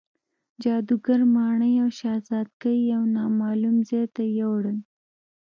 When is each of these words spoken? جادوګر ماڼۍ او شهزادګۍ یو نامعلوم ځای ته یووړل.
جادوګر 0.61 1.19
ماڼۍ 1.35 1.73
او 1.83 1.87
شهزادګۍ 1.99 2.77
یو 2.91 3.01
نامعلوم 3.15 3.75
ځای 3.89 4.05
ته 4.15 4.21
یووړل. 4.37 4.77